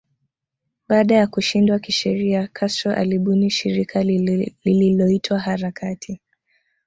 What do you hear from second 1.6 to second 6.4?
kisheria Castro alibuni shirika lililoitwa harakati